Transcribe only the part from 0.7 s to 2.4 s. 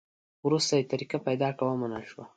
یې طریقه پیدا کړه؛ ومنل شوه.